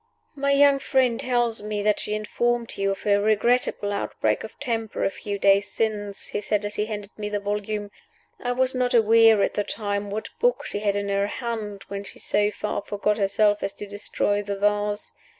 "My 0.33 0.51
young 0.51 0.79
friend 0.79 1.19
tells 1.19 1.61
me 1.61 1.83
that 1.83 1.99
she 1.99 2.15
informed 2.15 2.75
you 2.75 2.89
of 2.89 3.03
her 3.03 3.21
regrettable 3.21 3.93
outbreak 3.93 4.43
of 4.43 4.59
temper 4.59 5.03
a 5.03 5.11
few 5.11 5.37
days 5.37 5.71
since," 5.71 6.25
he 6.29 6.41
said 6.41 6.65
as 6.65 6.73
he 6.73 6.87
handed 6.87 7.11
me 7.19 7.29
the 7.29 7.39
volume. 7.39 7.91
"I 8.39 8.53
was 8.53 8.73
not 8.73 8.95
aware 8.95 9.43
at 9.43 9.53
the 9.53 9.63
time 9.63 10.09
what 10.09 10.29
book 10.39 10.65
she 10.65 10.79
had 10.79 10.95
in 10.95 11.09
her 11.09 11.27
hand 11.27 11.83
when 11.87 12.03
she 12.03 12.17
so 12.17 12.49
far 12.49 12.81
forgot 12.81 13.19
herself 13.19 13.61
as 13.61 13.73
to 13.73 13.85
destroy 13.85 14.41
the 14.41 14.55
vase. 14.57 15.11